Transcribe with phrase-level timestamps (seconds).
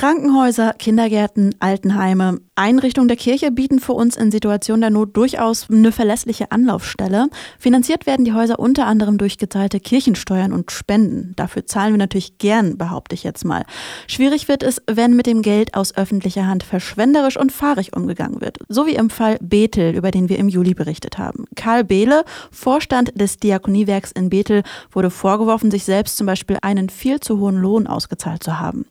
[0.00, 5.92] Krankenhäuser, Kindergärten, Altenheime, Einrichtungen der Kirche bieten für uns in Situationen der Not durchaus eine
[5.92, 7.28] verlässliche Anlaufstelle.
[7.58, 11.34] Finanziert werden die Häuser unter anderem durch gezahlte Kirchensteuern und Spenden.
[11.36, 13.64] Dafür zahlen wir natürlich gern, behaupte ich jetzt mal.
[14.06, 18.56] Schwierig wird es, wenn mit dem Geld aus öffentlicher Hand verschwenderisch und fahrig umgegangen wird.
[18.70, 21.44] So wie im Fall Bethel, über den wir im Juli berichtet haben.
[21.56, 24.62] Karl Behle, Vorstand des Diakoniewerks in Bethel,
[24.92, 28.86] wurde vorgeworfen, sich selbst zum Beispiel einen viel zu hohen Lohn ausgezahlt zu haben.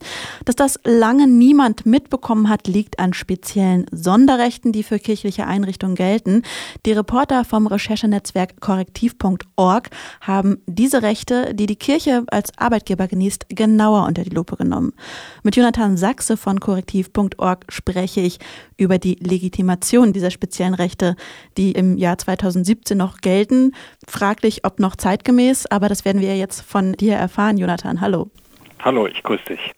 [0.46, 6.44] Dass das lange niemand mitbekommen hat, liegt an speziellen Sonderrechten, die für kirchliche Einrichtungen gelten.
[6.85, 14.05] Die Reporter vom Recherchenetzwerk korrektiv.org haben diese Rechte, die die Kirche als Arbeitgeber genießt, genauer
[14.05, 14.91] unter die Lupe genommen.
[15.41, 18.40] Mit Jonathan Sachse von korrektiv.org spreche ich
[18.76, 21.15] über die Legitimation dieser speziellen Rechte,
[21.57, 23.71] die im Jahr 2017 noch gelten.
[24.05, 28.02] Fraglich, ob noch zeitgemäß, aber das werden wir jetzt von dir erfahren, Jonathan.
[28.02, 28.29] Hallo.
[28.81, 29.74] Hallo, ich grüße dich.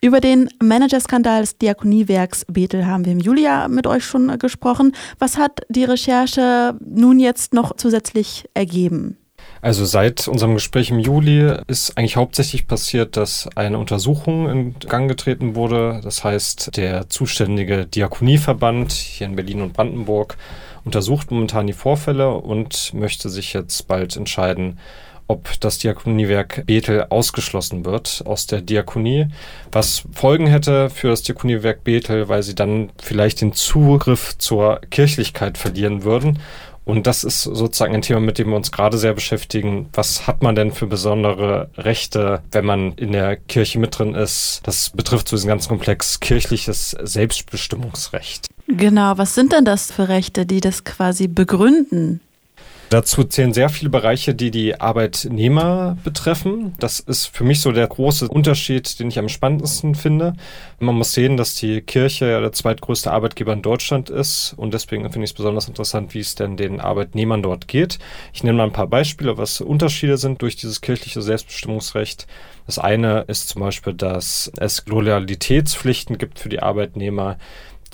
[0.00, 4.94] Über den Managerskandal des Diakoniewerks Bethel haben wir im Julia mit euch schon gesprochen.
[5.18, 9.16] Was hat die Recherche nun jetzt noch zusätzlich ergeben?
[9.60, 15.08] Also seit unserem Gespräch im Juli ist eigentlich hauptsächlich passiert, dass eine Untersuchung in Gang
[15.08, 16.00] getreten wurde.
[16.04, 20.36] Das heißt, der zuständige Diakonieverband hier in Berlin und Brandenburg
[20.84, 24.78] untersucht momentan die Vorfälle und möchte sich jetzt bald entscheiden,
[25.28, 29.28] ob das Diakoniewerk Bethel ausgeschlossen wird aus der Diakonie,
[29.70, 35.58] was Folgen hätte für das Diakoniewerk Bethel, weil sie dann vielleicht den Zugriff zur Kirchlichkeit
[35.58, 36.38] verlieren würden.
[36.88, 39.90] Und das ist sozusagen ein Thema, mit dem wir uns gerade sehr beschäftigen.
[39.92, 44.62] Was hat man denn für besondere Rechte, wenn man in der Kirche mit drin ist?
[44.64, 48.46] Das betrifft so diesen ganzen Komplex kirchliches Selbstbestimmungsrecht.
[48.68, 52.22] Genau, was sind denn das für Rechte, die das quasi begründen?
[52.90, 56.74] Dazu zählen sehr viele Bereiche, die die Arbeitnehmer betreffen.
[56.78, 60.32] Das ist für mich so der große Unterschied, den ich am spannendsten finde.
[60.80, 65.02] Man muss sehen, dass die Kirche ja der zweitgrößte Arbeitgeber in Deutschland ist und deswegen
[65.12, 67.98] finde ich es besonders interessant, wie es denn den Arbeitnehmern dort geht.
[68.32, 72.26] Ich nenne mal ein paar Beispiele, was Unterschiede sind durch dieses kirchliche Selbstbestimmungsrecht.
[72.64, 77.36] Das eine ist zum Beispiel, dass es Loyalitätspflichten gibt für die Arbeitnehmer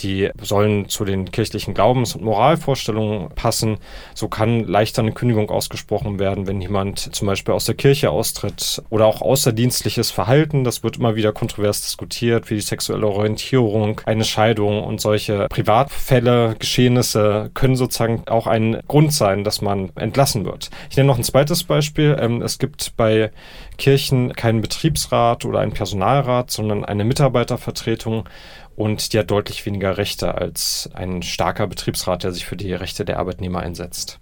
[0.01, 3.79] die sollen zu den kirchlichen Glaubens- und Moralvorstellungen passen.
[4.15, 8.83] So kann leichter eine Kündigung ausgesprochen werden, wenn jemand zum Beispiel aus der Kirche austritt
[8.91, 10.65] oder auch außerdienstliches Verhalten.
[10.65, 16.57] Das wird immer wieder kontrovers diskutiert, wie die sexuelle Orientierung, eine Scheidung und solche Privatfälle,
[16.59, 20.71] Geschehnisse können sozusagen auch ein Grund sein, dass man entlassen wird.
[20.91, 22.17] Ich nenne noch ein zweites Beispiel.
[22.19, 23.31] Ähm, es gibt bei
[23.77, 28.29] Kirchen keinen Betriebsrat oder einen Personalrat, sondern eine Mitarbeitervertretung
[28.77, 33.05] und die hat deutlich weniger Rechte als ein starker Betriebsrat, der sich für die Rechte
[33.05, 34.21] der Arbeitnehmer einsetzt.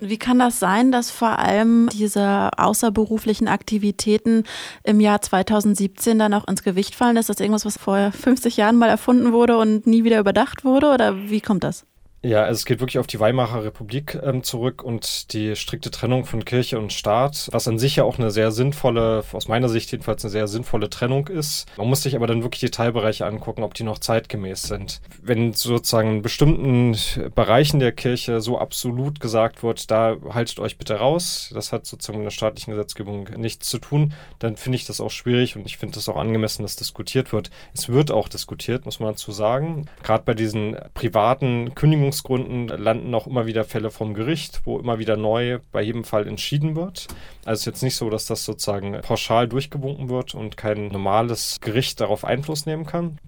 [0.00, 4.42] Wie kann das sein, dass vor allem diese außerberuflichen Aktivitäten
[4.82, 7.16] im Jahr 2017 dann auch ins Gewicht fallen?
[7.16, 10.92] Ist das irgendwas, was vor 50 Jahren mal erfunden wurde und nie wieder überdacht wurde?
[10.92, 11.86] Oder wie kommt das?
[12.24, 16.24] Ja, also es geht wirklich auf die Weimarer Republik ähm, zurück und die strikte Trennung
[16.24, 19.92] von Kirche und Staat, was an sich ja auch eine sehr sinnvolle, aus meiner Sicht
[19.92, 21.66] jedenfalls eine sehr sinnvolle Trennung ist.
[21.76, 25.02] Man muss sich aber dann wirklich die Teilbereiche angucken, ob die noch zeitgemäß sind.
[25.20, 26.96] Wenn sozusagen in bestimmten
[27.34, 32.20] Bereichen der Kirche so absolut gesagt wird, da haltet euch bitte raus, das hat sozusagen
[32.20, 35.76] mit der staatlichen Gesetzgebung nichts zu tun, dann finde ich das auch schwierig und ich
[35.76, 37.50] finde es auch angemessen, dass diskutiert wird.
[37.74, 39.90] Es wird auch diskutiert, muss man dazu sagen.
[40.02, 44.98] Gerade bei diesen privaten Kündigungen Berufungsgründen landen auch immer wieder Fälle vom Gericht, wo immer
[44.98, 47.08] wieder neu bei jedem Fall entschieden wird.
[47.44, 51.58] Also es ist jetzt nicht so, dass das sozusagen pauschal durchgewunken wird und kein normales
[51.60, 53.18] Gericht darauf Einfluss nehmen kann.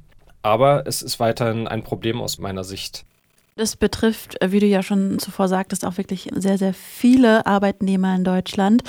[0.42, 3.04] Aber es ist weiterhin ein Problem aus meiner Sicht.
[3.56, 8.22] Das betrifft, wie du ja schon zuvor sagtest, auch wirklich sehr, sehr viele Arbeitnehmer in
[8.22, 8.82] Deutschland.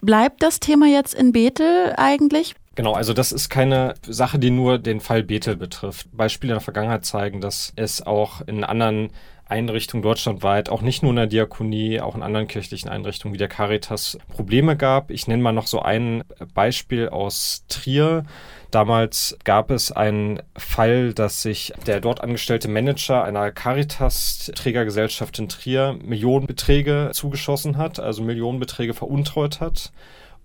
[0.00, 2.54] Bleibt das Thema jetzt in Bethel eigentlich?
[2.74, 6.08] Genau, also das ist keine Sache, die nur den Fall Bethel betrifft.
[6.12, 9.10] Beispiele in der Vergangenheit zeigen, dass es auch in anderen
[9.46, 13.48] Einrichtungen deutschlandweit, auch nicht nur in der Diakonie, auch in anderen kirchlichen Einrichtungen wie der
[13.48, 15.10] Caritas Probleme gab.
[15.10, 16.24] Ich nenne mal noch so ein
[16.54, 18.24] Beispiel aus Trier.
[18.70, 25.96] Damals gab es einen Fall, dass sich der dort angestellte Manager einer Caritas-Trägergesellschaft in Trier
[26.02, 29.92] Millionenbeträge zugeschossen hat, also Millionenbeträge veruntreut hat.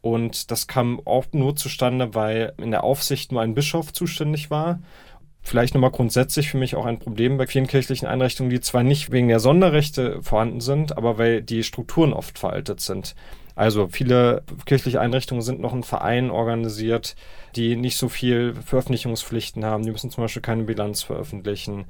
[0.02, 4.80] Und das kam auch nur zustande, weil in der Aufsicht nur ein Bischof zuständig war
[5.42, 9.12] vielleicht nochmal grundsätzlich für mich auch ein Problem bei vielen kirchlichen Einrichtungen, die zwar nicht
[9.12, 13.16] wegen der Sonderrechte vorhanden sind, aber weil die Strukturen oft veraltet sind.
[13.56, 17.16] Also viele kirchliche Einrichtungen sind noch in Vereinen organisiert,
[17.58, 19.84] die nicht so viel Veröffentlichungspflichten haben.
[19.84, 21.84] Die müssen zum Beispiel keine Bilanz veröffentlichen.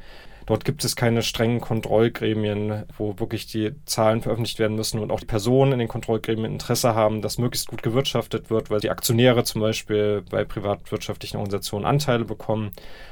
[0.49, 5.19] Dort gibt es keine strengen Kontrollgremien, wo wirklich die Zahlen veröffentlicht werden müssen und auch
[5.19, 9.43] die Personen in den Kontrollgremien Interesse haben, dass möglichst gut gewirtschaftet wird, weil die Aktionäre
[9.43, 12.71] zum Beispiel bei privatwirtschaftlichen Organisationen Anteile bekommen.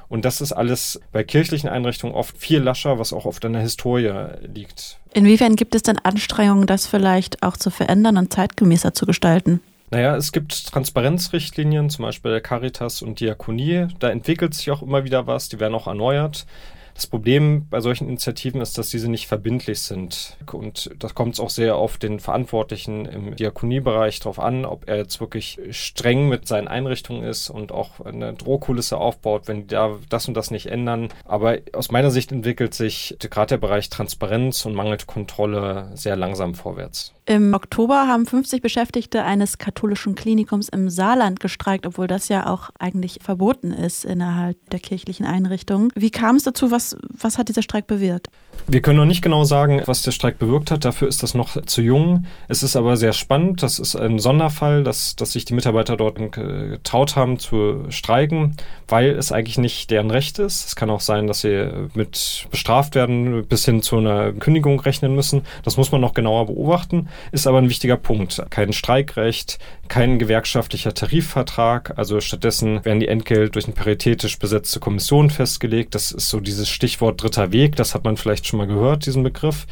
[0.09, 3.61] Und das ist alles bei kirchlichen Einrichtungen oft viel lascher, was auch oft an der
[3.61, 4.11] Historie
[4.41, 4.97] liegt.
[5.13, 9.61] Inwiefern gibt es denn Anstrengungen, das vielleicht auch zu verändern und zeitgemäßer zu gestalten?
[9.91, 13.89] Naja, es gibt Transparenzrichtlinien, zum Beispiel der Caritas und Diakonie.
[13.99, 16.47] Da entwickelt sich auch immer wieder was, die werden auch erneuert.
[16.97, 20.35] Das Problem bei solchen Initiativen ist, dass diese nicht verbindlich sind.
[20.51, 24.97] Und das kommt es auch sehr auf den Verantwortlichen im Diakoniebereich drauf an, ob er
[24.97, 29.95] jetzt wirklich streng mit seinen Einrichtungen ist und auch eine Drohkulisse aufbaut, wenn die da
[30.09, 31.09] das und das nicht ändern.
[31.23, 36.55] Aber aus meiner Sicht entwickelt sich gerade der Bereich Transparenz und mangelt Kontrolle sehr langsam
[36.55, 37.13] vorwärts.
[37.29, 42.69] Im Oktober haben 50 Beschäftigte eines katholischen Klinikums im Saarland gestreikt, obwohl das ja auch
[42.79, 45.91] eigentlich verboten ist innerhalb der kirchlichen Einrichtungen.
[45.94, 46.71] Wie kam es dazu?
[46.71, 48.27] Was, was hat dieser Streik bewirkt?
[48.69, 50.83] Wir können noch nicht genau sagen, was der Streik bewirkt hat.
[50.83, 52.25] Dafür ist das noch zu jung.
[52.47, 53.63] Es ist aber sehr spannend.
[53.63, 58.57] Das ist ein Sonderfall, dass, dass sich die Mitarbeiter dort getraut haben zu streiken,
[58.87, 60.65] weil es eigentlich nicht deren Recht ist.
[60.65, 65.15] Es kann auch sein, dass sie mit bestraft werden, bis hin zu einer Kündigung rechnen
[65.15, 65.43] müssen.
[65.63, 68.43] Das muss man noch genauer beobachten, ist aber ein wichtiger Punkt.
[68.49, 71.97] Kein Streikrecht, kein gewerkschaftlicher Tarifvertrag.
[71.97, 75.95] Also stattdessen werden die Entgelt durch eine paritätisch besetzte Kommission festgelegt.
[75.95, 77.75] Das ist so dieses Stichwort dritter Weg.
[77.75, 79.65] Das hat man vielleicht schon mal gehört, diesen Begriff.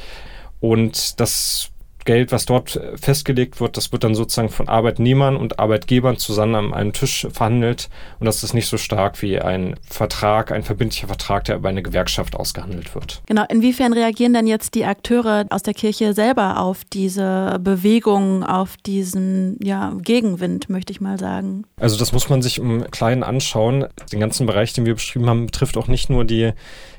[0.60, 1.72] Und das
[2.06, 6.74] Geld, was dort festgelegt wird, das wird dann sozusagen von Arbeitnehmern und Arbeitgebern zusammen an
[6.74, 7.90] einem Tisch verhandelt.
[8.19, 11.81] Und das ist nicht so stark wie ein Vertrag, ein verbindlicher Vertrag, der über eine
[11.81, 13.24] Gewerkschaft ausgehandelt wird.
[13.25, 13.44] Genau.
[13.50, 19.58] Inwiefern reagieren denn jetzt die Akteure aus der Kirche selber auf diese Bewegung, auf diesen
[19.62, 21.66] ja, Gegenwind, möchte ich mal sagen?
[21.80, 23.88] Also das muss man sich im Kleinen anschauen.
[24.12, 26.51] Den ganzen Bereich, den wir beschrieben haben, betrifft auch nicht nur die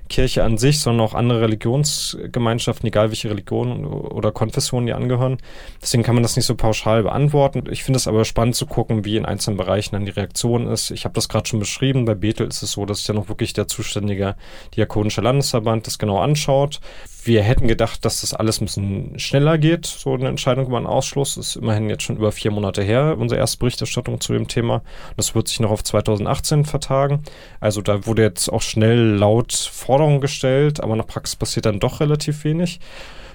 [0.09, 5.39] Kirche an sich, sondern auch andere Religionsgemeinschaften, egal welche Religion oder Konfessionen die angehören.
[5.83, 7.65] Deswegen kann man das nicht so pauschal beantworten.
[7.71, 10.91] Ich finde es aber spannend zu gucken, wie in einzelnen Bereichen dann die Reaktion ist.
[10.91, 12.05] Ich habe das gerade schon beschrieben.
[12.05, 14.37] Bei Bethel ist es so, dass ja noch wirklich der zuständige
[14.75, 16.81] Diakonische Landesverband das genau anschaut.
[17.27, 19.85] Wir hätten gedacht, dass das alles ein bisschen schneller geht.
[19.85, 23.41] So eine Entscheidung über einen Ausschluss ist immerhin jetzt schon über vier Monate her, unsere
[23.41, 24.83] erste Berichterstattung zu dem Thema.
[25.17, 27.25] Das wird sich noch auf 2018 vertagen.
[27.59, 31.99] Also da wurde jetzt auch schnell laut Forderungen gestellt, aber der Praxis passiert dann doch
[31.99, 32.79] relativ wenig.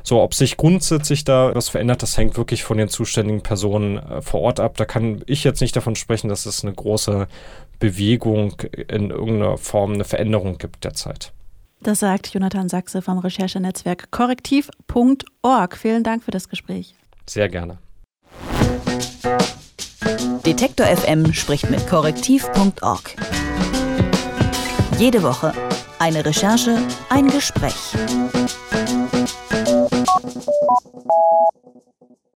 [0.04, 4.22] So, ob sich grundsätzlich da was verändert, das hängt wirklich von den zuständigen Personen äh,
[4.22, 4.78] vor Ort ab.
[4.78, 7.28] Da kann ich jetzt nicht davon sprechen, dass es eine große
[7.78, 8.54] Bewegung
[8.88, 11.34] in irgendeiner Form, eine Veränderung gibt derzeit.
[11.84, 15.78] Das sagt Jonathan Sachse vom Recherchenetzwerk korrektiv.org.
[15.78, 16.96] Vielen Dank für das Gespräch.
[17.28, 17.80] Sehr gerne.
[20.46, 23.16] Detektor FM spricht mit korrektiv.org.
[25.00, 25.54] Jede Woche
[25.98, 26.78] eine Recherche,
[27.10, 27.96] ein Gespräch.